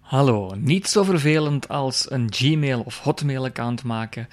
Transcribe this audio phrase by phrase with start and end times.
[0.00, 4.28] Hallo, niet zo vervelend als een Gmail of Hotmail-account maken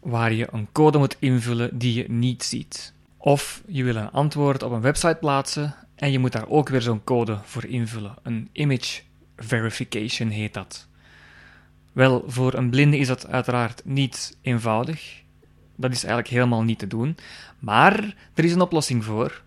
[0.00, 2.94] waar je een code moet invullen die je niet ziet.
[3.16, 6.82] Of je wil een antwoord op een website plaatsen en je moet daar ook weer
[6.82, 8.14] zo'n code voor invullen.
[8.22, 9.02] Een image
[9.36, 10.86] verification heet dat.
[11.92, 15.22] Wel, voor een blinde is dat uiteraard niet eenvoudig.
[15.76, 17.16] Dat is eigenlijk helemaal niet te doen.
[17.58, 19.42] Maar er is een oplossing voor.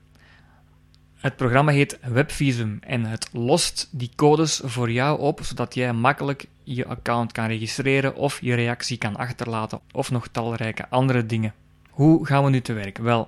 [1.15, 6.45] Het programma heet WebVisum en het lost die codes voor jou op, zodat jij makkelijk
[6.63, 11.53] je account kan registreren of je reactie kan achterlaten of nog talrijke andere dingen.
[11.89, 12.97] Hoe gaan we nu te werk?
[12.97, 13.27] Wel,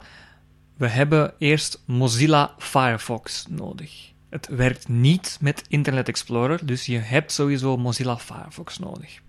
[0.81, 4.11] we hebben eerst Mozilla Firefox nodig.
[4.29, 9.19] Het werkt niet met Internet Explorer, dus je hebt sowieso Mozilla Firefox nodig.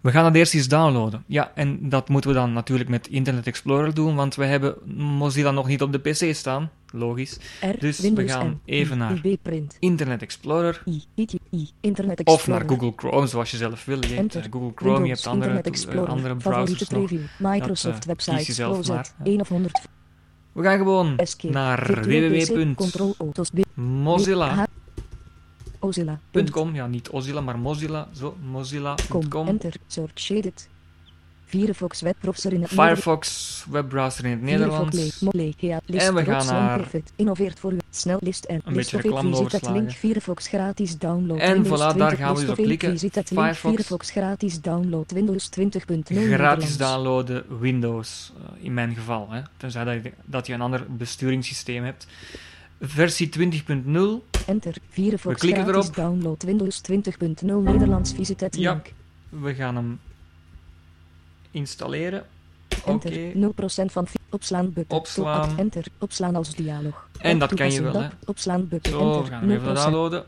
[0.00, 1.24] We gaan het eerst eens downloaden.
[1.26, 5.50] Ja, en dat moeten we dan natuurlijk met Internet Explorer doen, want we hebben Mozilla
[5.50, 6.70] nog niet op de PC staan.
[6.92, 7.38] Logisch.
[7.60, 12.34] R, Dus we gaan M, even naar print, Internet Explorer I, IT, I, Internet of
[12.34, 12.66] Explorer.
[12.66, 14.00] naar Google Chrome, zoals je zelf wil.
[14.00, 17.10] Je hebt eh, Google Chrome, je hebt andere, eh, andere browsers nog.
[17.38, 19.30] Microsoft Dat, eh, websites, kies zelf closet, maar, hè.
[19.30, 19.80] 1 of 100,
[20.52, 23.64] We gaan gewoon naar B, www.mozilla.com.
[23.74, 24.66] Mozilla,
[26.74, 28.08] Ja, niet Ozilla, maar Mozilla.
[28.12, 29.46] Zo, com, mozilla.com.
[29.48, 30.20] enter, search.
[30.20, 30.68] Shaded,
[31.52, 35.20] Firefox webbrowser in het Firefox webbrowser in het Nederlands.
[35.86, 39.90] En we gaan naar- innoveert voor u, snel list en Een beetje reclame overslagen.
[39.90, 42.98] Firefox gratis download, En voilà, daar 20 gaan we dus op klikken.
[43.54, 44.10] Firefox.
[44.10, 49.30] Gratis download, Windows 20.0 Gratis downloaden Windows, eh, in mijn geval.
[49.30, 49.40] Hè.
[49.56, 52.06] Tenzij dat je, dat je een ander besturingssysteem hebt.
[52.80, 54.24] Versie 20.0.
[54.46, 54.74] Enter.
[54.90, 55.94] Firefox We klikken gratis erop.
[55.96, 58.12] download Windows 20.0 Nederlands.
[58.12, 58.82] Visit het Ja.
[59.28, 59.98] We gaan hem
[61.52, 62.24] installeren.
[62.84, 63.08] Oké.
[63.08, 63.88] Enter.
[63.88, 64.98] 0% van opslaan button.
[64.98, 65.58] Opslaan.
[65.58, 65.84] Enter.
[65.98, 67.08] Opslaan als dialoog.
[67.18, 68.08] En dat kan je wel, hè.
[68.24, 68.92] Opslaan button.
[68.92, 69.72] Zo, we gaan even 0%.
[69.72, 70.24] downloaden.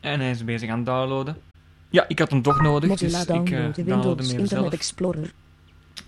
[0.00, 1.36] En hij is bezig aan het downloaden.
[1.90, 3.74] Ja, ik had hem toch nodig, dus ik eh, download.
[3.74, 4.72] download Windows hem even Internet zelf.
[4.72, 5.32] Explorer.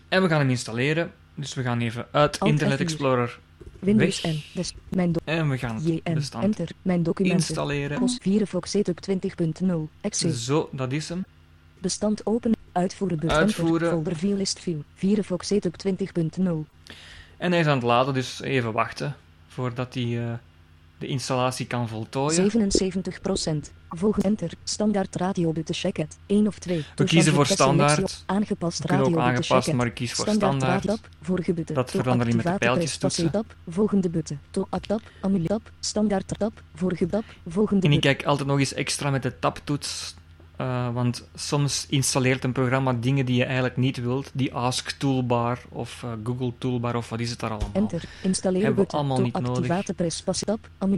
[0.09, 1.13] En we gaan hem installeren.
[1.35, 2.81] Dus we gaan even uit Alt Internet F4.
[2.81, 3.39] Explorer
[3.79, 4.33] Windows Weg.
[4.33, 4.43] N.
[4.53, 6.69] Dus mijn en we gaan het bestand Enter.
[6.83, 7.39] Mijn documenten.
[7.39, 8.09] installeren.
[8.09, 9.67] Firefox Setup 20.0.
[10.01, 10.39] Exe.
[10.39, 11.25] Zo, dat is hem.
[11.79, 12.57] Bestand openen.
[12.75, 13.39] Uitvoeren button.
[13.39, 13.91] Uitvoeren.
[13.91, 14.81] Folder view list view.
[14.95, 16.43] Firefox Setup 20.0.
[17.37, 19.17] En hij is aan het laden, dus even wachten
[19.49, 20.33] voordat hij eh,
[20.99, 22.51] de installatie kan voltooien.
[23.67, 23.73] 77%.
[23.89, 24.51] Volgen enter.
[24.65, 26.19] Standaard radio button check it.
[26.27, 26.85] 1 of 2.
[26.95, 28.23] We kiezen voor standaard.
[28.27, 30.99] Aangepast We kunnen radio ook button aangepast, maar ik kies voor Standaard.
[31.23, 31.75] Vorige button.
[31.75, 33.31] Dat verandert niet met de pijltjes toetsen.
[33.69, 34.39] Volgende button.
[34.51, 35.01] To tab.
[35.21, 35.71] Amulet tab.
[35.81, 36.63] Standaard tab.
[36.75, 37.25] Vorige tab.
[37.49, 40.15] Volgende En ik kijk altijd nog eens extra met de tabtoets.
[40.57, 44.31] Eh, want soms installeert een programma dingen die je eigenlijk niet wilt.
[44.35, 47.71] Die Ask Toolbar of eh, Google Toolbar of wat is het daar allemaal.
[47.73, 48.05] Enter.
[48.23, 49.69] Installeren Hebben we allemaal niet nodig.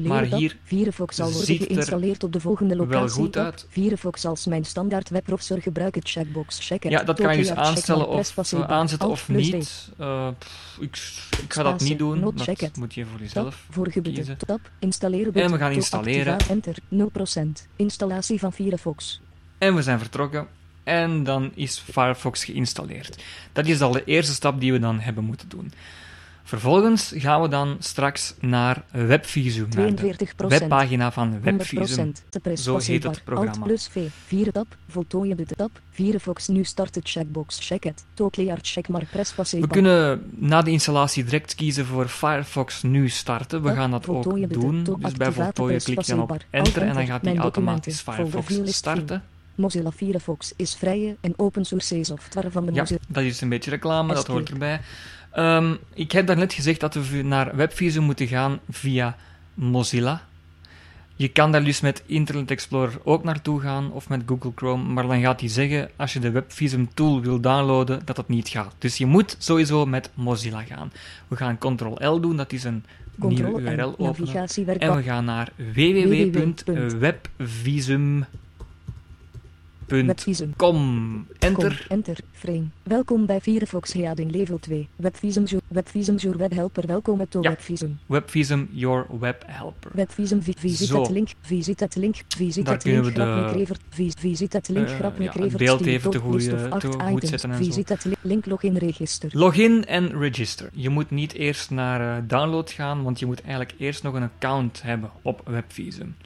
[0.03, 3.11] Maar hier Firefox zal worden ziet het er geïnstalleerd op de volgende wel locatie.
[3.11, 3.45] goed tab.
[3.45, 3.67] uit.
[3.69, 6.91] Firefox als mijn standaard webbrowser gebruiken checkbox check it.
[6.91, 9.89] Ja, dat kan je dus aanstellen of aanzetten of niet.
[9.99, 10.29] Eh,
[10.81, 10.97] ik,
[11.43, 12.21] ik ga dat niet doen.
[12.21, 13.67] Dat moet je voor jezelf.
[14.03, 14.39] kiezen.
[14.39, 15.53] tab, installeren button.
[15.53, 16.39] we gaan installeren.
[16.49, 17.67] enter, 0%.
[17.77, 19.21] Installatie van Firefox.
[19.59, 20.47] En we zijn vertrokken.
[20.85, 23.25] En dan is Firefox geïnstalleerd.
[23.53, 25.73] Dat is al de eerste stap die we dan hebben moeten doen.
[26.47, 30.37] Vervolgens gaan we dan straks naar WebVisum, naar de 42%.
[30.37, 31.41] webpagina van 100%.
[31.41, 32.13] WebVisum.
[32.55, 33.65] Zo heet het programma.
[33.65, 34.09] Plus V.
[34.27, 34.67] 4 tab.
[34.89, 35.71] Voltooien tab.
[35.91, 37.93] Firefox nu starten checkbox check
[38.31, 43.63] clear checkmark press We kunnen na de installatie direct kiezen voor Firefox nu starten.
[43.63, 44.85] We gaan dat ook doen.
[44.99, 48.61] Dus bij voltooien klik je dan op enter en dan gaat hij Mijn automatisch Firefox
[48.65, 49.23] starten.
[49.57, 53.01] Mozilla Firefox is vrije en open source software van de Ja, Mozilla.
[53.09, 54.81] dat is een beetje reclame, dat hoort erbij.
[55.33, 59.17] Ehm, ik heb daarnet gezegd dat we naar WebVisum moeten gaan via
[59.55, 60.23] Mozilla.
[61.19, 65.07] Je kan daar dus met Internet Explorer ook naartoe gaan, of met Google Chrome, maar
[65.07, 68.75] dan gaat hij zeggen, als je de WebVisum tool wil downloaden, dat dat niet gaat.
[68.79, 70.93] Dus je moet sowieso met Mozilla gaan.
[71.29, 72.85] We gaan Ctrl-L doen, dat is een
[73.19, 74.49] Control nieuwe URL openen.
[74.79, 76.31] En we gaan naar www.
[76.33, 78.27] www.webvisum.com.
[79.87, 80.47] Webvisum.
[80.47, 80.57] Enter.
[80.57, 81.27] Kom,
[81.89, 82.19] enter.
[82.33, 82.65] Frame.
[82.83, 84.89] Welkom bij Firefox Heading Level 2.
[84.97, 85.63] Webvisum Jour.
[85.69, 86.87] Webvisum Jour Webhelper.
[86.87, 87.49] Welkom met de Ja.
[87.51, 87.99] Webvisum.
[88.07, 89.91] Webvisum Your Web Helper.
[89.95, 91.01] Webvisum vi- visit Zo.
[91.03, 91.29] het link.
[91.41, 92.15] Visit het link.
[92.29, 93.05] Visit het link.
[93.05, 93.81] we de- Grap McRevert.
[93.89, 94.89] Vis- Visit het link.
[94.89, 97.29] Eh, ja, het beeld Steam even te top goed, list of te goed items.
[97.31, 97.65] zetten en zo.
[97.65, 99.31] Visit het li- link login register.
[99.33, 100.69] Login en register.
[100.73, 104.23] Je moet niet eerst naar eh, download gaan, want je moet eigenlijk eerst nog een
[104.23, 106.17] account hebben op Webvisum.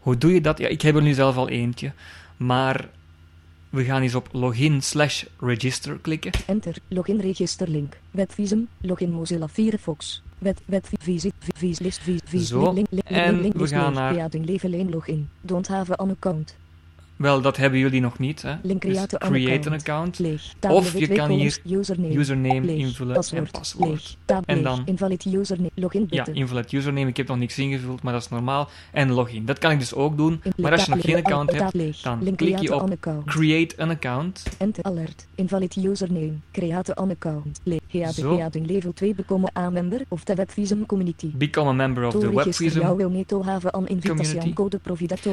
[0.00, 0.58] Hoe doe je dat?
[0.58, 1.92] Ja, ik heb er nu zelf al eentje,
[2.36, 2.88] maar
[3.70, 6.32] we gaan eens op login slash register klikken.
[6.46, 6.76] Enter.
[6.88, 7.98] Login register link.
[8.10, 8.68] Webvisum.
[8.80, 10.22] Login Mozilla Firefox.
[10.38, 13.60] Web, web, visit, vi- vis, list, vis, vis, Zo, link, link, en link, link, we
[13.60, 15.28] list, gaan link, naar- Heading Level 1 login.
[15.40, 16.56] Don't have an account.
[17.20, 18.42] Wel, dat hebben jullie nog niet.
[18.42, 18.54] Hè?
[18.62, 19.66] Link Dus create an create account.
[19.66, 20.52] an account, Leeg.
[20.60, 22.14] Of je W2 kan columns, username.
[22.14, 22.78] username leeg.
[22.78, 23.44] invullen paswoord.
[23.44, 24.16] en paswoord.
[24.44, 25.70] En dan- Invalid username.
[25.74, 27.08] Login Ja, invalid username.
[27.08, 28.68] Ik heb nog niks ingevuld, maar dat is normaal.
[28.92, 29.44] En login.
[29.44, 30.42] Dat kan ik dus ook doen.
[30.56, 32.96] Maar als je nog geen account hebt, dan klik je op.
[33.24, 34.42] Create an account.
[34.58, 35.26] Enter alert.
[35.34, 36.32] Invalid username.
[36.52, 37.60] Create an account.
[37.90, 41.30] Heading level 2 bekomen aan member of de Webvisum community.
[41.34, 42.82] Become a member of the Webvisum.
[42.82, 43.34] community.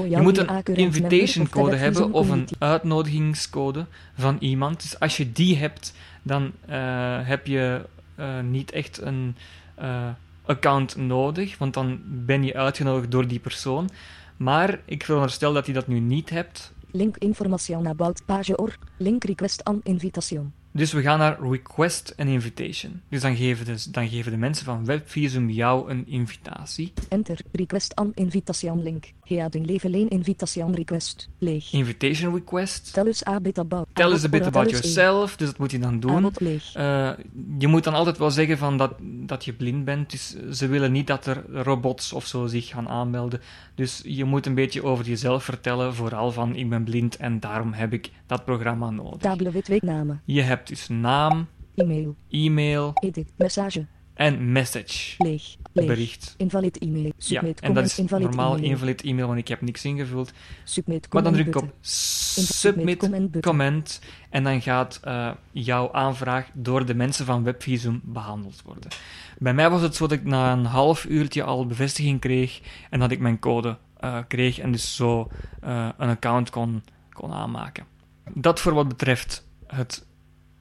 [0.09, 4.81] Je moet een invitation code hebben of een uitnodigingscode van iemand.
[4.81, 7.81] Dus als je die hebt, dan eh, heb je
[8.15, 9.35] eh, niet echt een
[9.75, 10.09] eh,
[10.45, 13.89] account nodig, want dan ben je uitgenodigd door die persoon.
[14.37, 16.73] Maar ik veronderstel dat je dat nu niet hebt.
[16.91, 18.77] Link information about page or.
[18.97, 20.53] Link request an invitation.
[20.77, 23.01] Dus we gaan naar Request an Invitation.
[23.09, 26.93] Dus dan geven de, dan geven de mensen van Webvisum jou een invitatie.
[27.09, 27.39] Enter.
[27.51, 29.11] Request an invitation link.
[29.23, 31.29] Heading level 1 invitation request.
[31.37, 31.73] Leeg.
[31.73, 32.93] Invitation Request.
[32.93, 33.87] Tell us a bit about.
[33.93, 35.35] Tell us a bit about yourself.
[35.35, 36.31] Dus dat moet je dan doen.
[36.73, 37.09] Eh,
[37.57, 40.11] je moet dan altijd wel zeggen van dat, dat je blind bent.
[40.11, 43.41] Dus ze willen niet dat er robots of zo zich gaan aanmelden.
[43.75, 45.93] Dus je moet een beetje over jezelf vertellen.
[45.93, 49.19] Vooral van ik ben blind en daarom heb ik dat programma nodig.
[49.19, 50.21] Tabele wit namen.
[50.25, 52.15] Je hebt dus naam, E-mail.
[52.29, 53.31] e-mail Edit.
[53.35, 53.85] Message.
[54.13, 55.15] en message.
[55.23, 55.55] Leeg.
[55.73, 55.87] Leeg.
[55.87, 56.33] Bericht.
[56.37, 57.05] Invalid e-mail.
[57.05, 57.59] Ja, Submit.
[57.59, 58.71] en dat is invalid normaal e-mail.
[58.71, 60.31] invalid e-mail, want ik heb niks ingevuld.
[60.63, 61.13] Submit.
[61.13, 63.09] Maar dan druk ik op submit
[63.41, 63.99] comment
[64.29, 68.89] en dan gaat eh, jouw aanvraag door de mensen van Webvisum behandeld worden.
[69.37, 72.99] Bij mij was het zo dat ik na een half uurtje al bevestiging kreeg en
[72.99, 75.27] dat ik mijn code eh, kreeg en dus zo
[75.61, 77.85] eh, een account kon, kon aanmaken.
[78.33, 80.05] Dat voor wat betreft het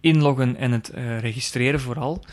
[0.00, 2.24] inloggen en het eh, registreren vooral.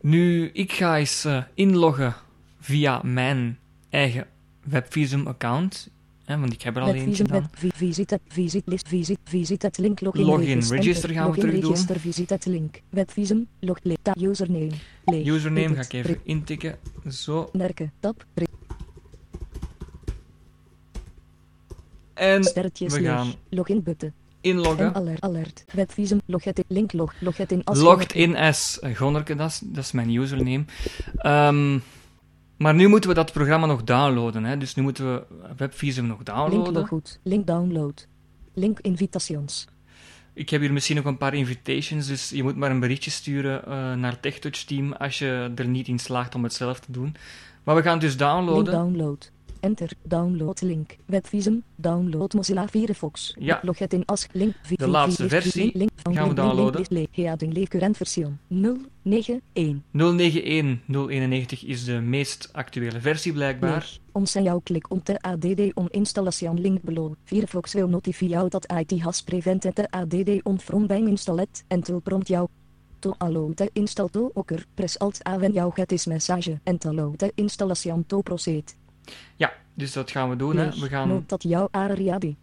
[0.00, 2.14] Nu, ik ga eens eh, inloggen
[2.60, 3.58] via mijn
[3.90, 4.26] eigen
[4.64, 5.90] Webvisum-account,
[6.24, 7.40] hè, want ik heb er al eentje dan.
[7.40, 7.48] Web.
[7.56, 8.18] vi- Visit.
[8.64, 8.88] List.
[8.88, 9.18] Visit.
[9.24, 9.62] Visit.
[9.62, 10.00] het link.
[10.00, 10.24] Login.
[10.24, 11.10] Login register.
[11.10, 11.76] gaan we terug doen.
[11.76, 12.30] Visit.
[12.30, 12.80] het link.
[12.88, 13.46] Webvisum.
[13.60, 13.78] Log.
[14.20, 14.70] Username.
[15.04, 16.78] Username ga ik even intikken.
[17.08, 17.48] Zo.
[17.52, 17.92] Merken.
[18.00, 18.24] Tab.
[22.14, 24.12] En we gaan Login button.
[24.42, 24.94] En inloggen.
[24.94, 25.20] alert.
[25.20, 25.64] Alert.
[25.72, 26.20] Webvisum.
[26.26, 26.64] Log het in.
[26.68, 26.92] Link.
[26.92, 27.12] Log.
[27.48, 27.64] In.
[27.64, 30.64] als Logged in as eh, Gonnerke, dat is, dat is mijn username.
[31.16, 31.78] Ehm,
[32.56, 34.44] maar nu moeten we dat programma nog downloaden.
[34.44, 34.56] Hè?
[34.58, 35.22] Dus nu moeten we
[35.56, 36.72] Webvisum nog Link downloaden.
[36.72, 37.20] loggoed.
[37.22, 38.06] Link download.
[38.54, 39.66] Link invitations.
[40.34, 43.64] Ik heb hier misschien nog een paar invitations, dus je moet maar een berichtje sturen
[43.66, 47.14] eh, naar TechTouch Team als je er niet in slaagt om het zelf te doen.
[47.62, 48.72] Maar we gaan het dus Link downloaden.
[48.72, 49.30] download.
[49.62, 49.90] Enter.
[50.02, 50.96] Download link.
[51.06, 51.62] Webvisum.
[51.76, 53.34] Download Mozilla Firefox.
[53.38, 53.60] Ja.
[53.62, 54.54] Log het in als link.
[54.76, 57.06] De laatste versie link- gaan we downloaden.
[57.12, 59.40] Heading leeg current version 091.
[59.92, 63.98] 091.091 is de meest actuele versie blijkbaar.
[64.12, 67.12] Ons en jouw klik om te ADD on installation link below.
[67.24, 71.86] Firefox will notify you that IT has prevented the ADD on from being installed and
[71.88, 72.48] will prompt jou
[72.98, 74.64] to allow the install to occur.
[74.74, 78.74] Press alt A when you get this message and allow the installation to proceed.
[79.36, 80.56] Ja, dus dat gaan we doen.
[80.56, 80.70] Hè.
[80.70, 82.36] We gaan Note dat jouw area die.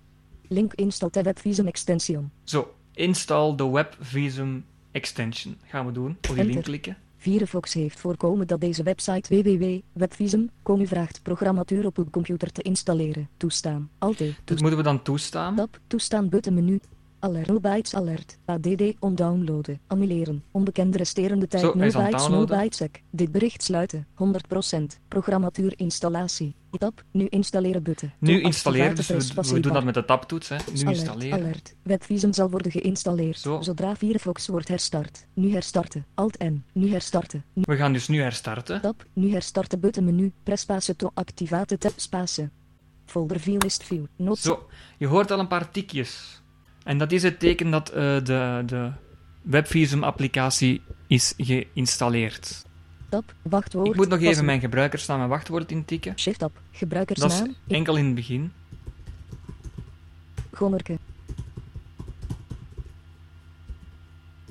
[0.47, 2.31] Link install the webvisum extension.
[2.43, 5.57] Zo, install de WebVisum extension.
[5.65, 6.09] Gaan we doen.
[6.09, 6.63] Op die link Enter.
[6.63, 6.97] klikken.
[7.17, 13.29] Firefox heeft voorkomen dat deze website www.webvisum.com u vraagt programmatuur op uw computer te installeren.
[13.37, 13.89] Toestaan.
[13.97, 14.35] Altijd.
[14.43, 15.55] Dat moeten we dan toestaan.
[15.55, 16.79] Tab, toestaan button menu.
[17.19, 21.95] Alert, 0 bytes alert, ADD on downloaden, annuleren, onbekende resterende tijd Zo, hij 0 is
[21.95, 22.63] aan het bytes, 0 downloaden.
[22.63, 23.01] bytes sec.
[23.09, 26.55] Dit bericht sluiten, 100%, programmatuur installatie.
[26.77, 28.11] Tab, nu installeren button.
[28.19, 30.49] Nu installeren, dus we, doen dat met de tabtoets.
[30.49, 30.55] Hè.
[30.55, 31.39] Nu alert, installeren.
[31.39, 33.61] Alert, webvisum zal worden geïnstalleerd, Zo.
[33.61, 35.25] zodra Firefox wordt herstart.
[35.33, 37.43] Nu herstarten, Alt-N, nu herstarten.
[37.53, 38.81] Nu We gaan dus nu herstarten.
[38.81, 42.49] Tab, nu herstarten button menu, press space to activate tab space.
[43.05, 46.38] Folder view list view, not Zo, je hoort al een paar tikjes.
[46.89, 48.91] En dat is het teken dat eh, de, de
[49.41, 52.65] WebVisum-applicatie is geïnstalleerd.
[53.09, 53.87] tab, wachtwoord.
[53.87, 56.19] Ik moet nog even mijn gebruikersnaam en wachtwoord intikken.
[56.19, 58.51] Shift tab, Dat is gebruikersnaam, enkel in het begin.
[60.51, 60.97] Gonnerke.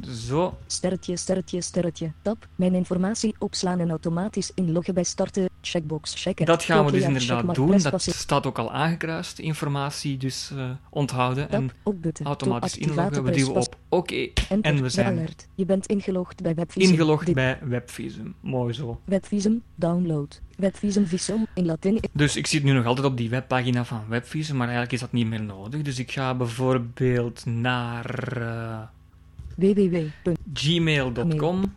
[0.06, 0.58] Zo.
[0.66, 2.12] Sterretje, sterretje, sterretje.
[2.22, 2.48] Tab.
[2.54, 5.46] Mijn informatie opslaan en automatisch inloggen bij starten.
[5.60, 6.46] Checkbox checken.
[6.46, 7.78] Dat gaan we dus inderdaad doen.
[7.78, 9.38] Dat staat ook al aangekruist.
[9.38, 11.70] Informatie dus eh, onthouden en
[12.22, 13.24] automatisch inloggen.
[13.24, 14.28] We duwen op oké.
[14.60, 15.48] En we zijn alert.
[15.54, 16.90] Je bent ingelogd bij Webvisum.
[16.90, 18.34] ingelogd bij Webvisum.
[18.40, 19.00] Mooi zo.
[19.04, 19.62] Webvisum.
[19.74, 20.40] Download.
[20.56, 22.00] Webvisum Visum in Latijn.
[22.12, 25.12] Dus ik zit nu nog altijd op die webpagina van Webvisum, maar eigenlijk is dat
[25.12, 25.82] niet meer nodig.
[25.82, 28.80] Dus ik ga bijvoorbeeld naar eh,
[29.58, 30.34] www.com.
[30.54, 31.72] gmail.com.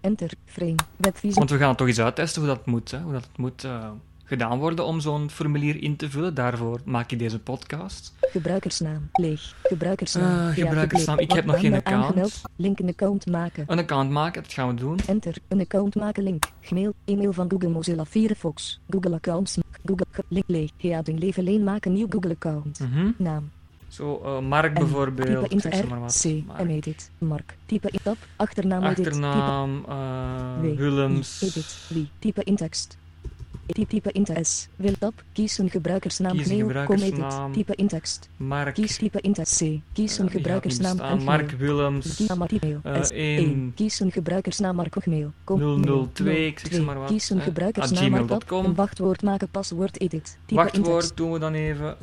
[0.00, 0.30] Enter.
[0.44, 0.74] Frame.
[0.96, 1.38] Webvisum.
[1.38, 2.90] Want we gaan het toch eens uittesten hoe dat moet.
[2.90, 3.00] Hè?
[3.00, 3.90] Hoe dat moet eh,
[4.24, 6.34] gedaan worden om zo'n formulier in te vullen.
[6.34, 8.14] Daarvoor maak je deze podcast.
[8.20, 9.08] Gebruikersnaam.
[9.12, 9.54] Leeg.
[9.62, 10.46] Gebruikersnaam.
[10.46, 11.18] Ja, gebruikersnaam.
[11.18, 12.04] Ik heb nog geen account.
[12.04, 12.40] aangemeld.
[12.56, 13.64] Link een account maken.
[13.66, 14.98] Een account maken, dat gaan we doen.
[15.06, 15.34] Enter.
[15.48, 16.44] Een account maken link.
[16.60, 16.92] Gmail.
[17.04, 18.80] E-mail van Google Mozilla Firefox.
[18.90, 19.58] Google accounts.
[19.84, 20.70] Google link leeg.
[20.76, 22.78] Ja, ding leven alleen maken nieuw Google account.
[22.80, 23.10] Mhm.
[23.16, 23.50] Naam.
[23.92, 24.74] Zo, eh, Mark M.
[24.74, 25.50] bijvoorbeeld.
[25.50, 26.20] Type maar wat.
[26.22, 26.46] C.
[26.46, 26.58] Mark.
[26.58, 27.10] En edit.
[27.18, 27.56] Mark.
[27.66, 28.16] Type in tab.
[28.36, 29.06] Achternaam edit.
[29.06, 30.76] Achternaam, eh, W.
[30.76, 31.42] Willems.
[31.42, 31.76] Edit.
[31.88, 32.08] Wie.
[32.18, 32.96] Type in tekst.
[33.66, 34.68] Type, type in S.
[34.76, 35.12] Wil tab.
[35.32, 36.36] Kies een gebruikersnaam.
[36.36, 37.52] Kies een gebruikersnaam.
[37.52, 37.52] edit.
[37.52, 38.28] Type in tekst.
[38.36, 38.74] Mark.
[38.74, 39.80] Kies type in C.
[39.92, 41.50] Kies eh, een gebruikersnaam en Mark.
[41.50, 42.26] Willems.
[42.26, 43.38] Eh, één.
[43.38, 43.72] 1.
[43.74, 45.32] Kies een gebruikersnaam Marco Gmail.
[45.44, 45.82] Kom,
[46.12, 48.14] 002, ik zeg maar wat, Kies een gebruikersnaam.
[48.48, 50.38] Een wachtwoord maken paswoord edit.
[50.46, 50.60] Type.
[50.60, 51.96] Wachtwoord doen we dan even.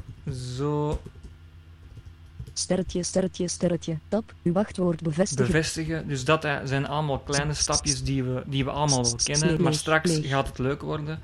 [0.55, 0.99] Zo
[2.59, 3.97] Sterretje, sterretje, sterretje.
[4.07, 4.33] Tab.
[4.43, 5.45] Uw wachtwoord bevestigen.
[5.45, 6.07] bevestigen.
[6.07, 9.61] Dus dat zijn allemaal kleine stapjes die we, die we allemaal wel kennen.
[9.61, 11.19] Maar straks gaat het leuk worden.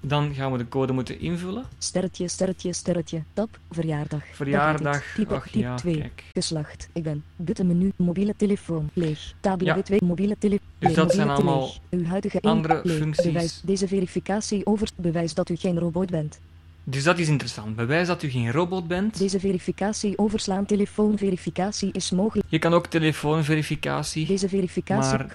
[0.00, 1.64] Dan gaan we de code moeten invullen.
[1.78, 3.22] Sterretje, sterretje, sterretje.
[3.32, 3.58] Tab.
[3.70, 4.22] Verjaardag.
[4.32, 5.02] Verjaardag.
[5.14, 5.98] Type, Ach type ja, 2.
[5.98, 6.24] kijk.
[6.32, 6.88] Geslacht.
[6.92, 7.24] Ik ben.
[7.36, 7.92] Button menu.
[7.96, 8.90] Mobiele telefoon.
[8.92, 9.34] Leeg.
[9.40, 9.82] Tabula Ja.
[9.82, 10.00] 2.
[10.04, 10.66] Mobiele telefoon.
[10.78, 13.24] Dus dat zijn allemaal Uw huidige andere functies.
[13.24, 13.60] Bewijs.
[13.64, 14.88] Deze verificatie over.
[14.96, 16.38] Bewijs dat u geen robot bent.
[16.84, 17.76] Dus dat is interessant.
[17.76, 19.18] Bewijs dat u geen robot bent.
[19.18, 20.66] Deze verificatie overslaan.
[20.66, 22.48] Telefoonverificatie is mogelijk.
[22.50, 24.26] Je kan ook telefoonverificatie.
[24.26, 25.18] Deze verificatie.
[25.18, 25.26] Maar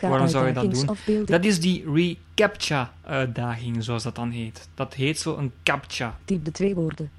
[0.00, 1.24] waarom zou je dat doen?
[1.24, 4.68] Dat is die reCAPTCHA-uitdaging, zoals dat dan heet.
[4.74, 6.18] Dat heet zo een CAPTCHA.
[6.24, 7.10] Typ de twee woorden.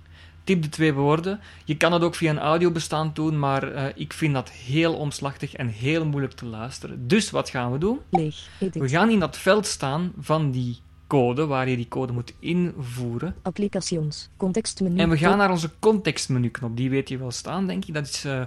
[0.44, 1.40] Typ de twee woorden.
[1.64, 5.54] Je kan het ook via een audiobestand doen, maar eh, ik vind dat heel omslachtig
[5.54, 7.08] en heel moeilijk te luisteren.
[7.08, 8.00] Dus wat gaan we doen?
[8.10, 8.48] Leeg.
[8.60, 8.82] Edit.
[8.82, 13.36] We gaan in dat veld staan van die code, waar je die code moet invoeren.
[13.42, 14.30] Applications.
[14.38, 14.98] Contextmenu.
[15.00, 16.78] En we gaan naar onze contextmenu-knop.
[16.78, 17.94] Die weet je wel staan, denk ik.
[17.94, 18.26] Dat is...
[18.26, 18.42] eh,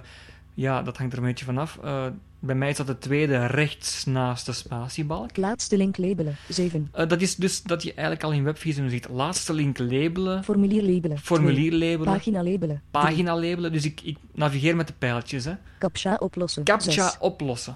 [0.53, 1.79] ja, dat hangt er een beetje vanaf.
[1.83, 2.05] Eh
[2.41, 5.37] bij mij is dat de tweede rechts naast de spatiebalk.
[5.37, 6.35] Laatste link labelen.
[6.47, 6.89] 7.
[6.91, 9.07] Eh, dat is dus dat je eigenlijk al in Webvisum ziet.
[9.09, 11.17] Laatste link labelen, Formulier labelen.
[11.19, 11.79] formulier 2.
[11.89, 12.81] labelen, Pagina labelen.
[12.91, 13.71] pagina labelen.
[13.71, 15.45] Dus ik, ik navigeer met de pijltjes.
[15.45, 15.51] Hè.
[15.51, 15.63] 3.
[15.79, 16.63] Captcha oplossen.
[16.63, 17.17] CAPTCHA 6.
[17.19, 17.75] oplossen.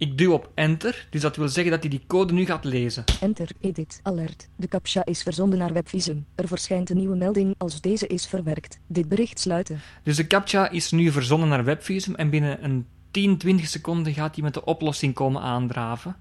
[0.00, 3.04] Ik duw op enter, dus dat wil zeggen dat hij die code nu gaat lezen.
[3.20, 3.48] Enter.
[3.60, 4.00] Edit.
[4.02, 4.48] Alert.
[4.56, 6.26] De captcha is verzonden naar Webvisum.
[6.34, 8.78] Er verschijnt een nieuwe melding als deze is verwerkt.
[8.86, 9.80] Dit bericht sluiten.
[10.02, 14.34] Dus de CAPTCHA is nu verzonden naar Webvisum en binnen een 10, 20 seconden gaat
[14.34, 16.16] hij met de oplossing komen aandraven.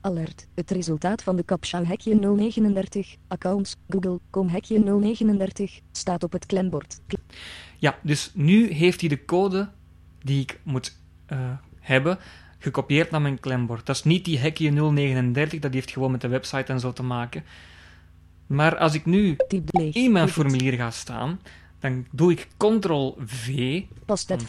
[0.00, 0.46] Alert.
[0.54, 3.16] Het resultaat van de captcha hekje 039.
[3.28, 3.76] Accounts.
[3.88, 5.80] Google.com hekje 039.
[5.92, 7.00] Staat op het klembord.
[7.06, 7.16] Kl-
[7.78, 9.68] Ja, dus nu heeft hij de code
[10.22, 10.96] die ik moet
[11.26, 11.38] eh,
[11.80, 12.18] hebben
[12.58, 13.86] gekopieerd naar mijn klembord.
[13.86, 17.02] Dat is niet die hekje 039, dat heeft gewoon met de website en zo te
[17.02, 17.44] maken.
[18.46, 19.36] Maar als ik nu
[19.92, 21.40] in mijn formulier ga staan,
[21.78, 23.82] dan doe ik ctrl-V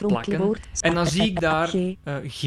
[0.07, 0.37] plakken.
[0.79, 1.73] en dan zie ik daar G.
[2.03, 2.43] eh, G,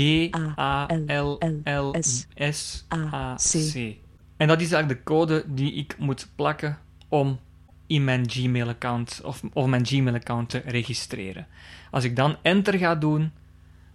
[0.59, 3.73] A, L, L, S, S, A, A, C.
[3.73, 3.97] C.
[4.37, 6.79] En dat is eigenlijk de code die ik moet plakken
[7.09, 7.39] om
[7.87, 11.47] in mijn Gmail-account of, of mijn Gmail-account te registreren.
[11.91, 13.33] Als ik dan enter ga doen,